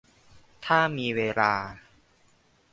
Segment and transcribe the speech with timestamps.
[0.65, 1.53] ถ้ามีเวลา